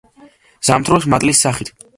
[0.69, 1.75] ზამთრობს მატლის სახით.